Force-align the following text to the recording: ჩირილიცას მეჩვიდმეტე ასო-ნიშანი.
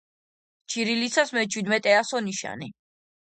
ჩირილიცას 0.75 1.33
მეჩვიდმეტე 1.37 1.93
ასო-ნიშანი. 1.99 2.71